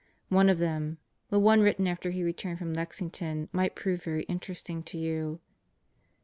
[0.29, 0.97] One of them
[1.29, 5.41] the one written after he returned from Lexington might prove very interesting to you."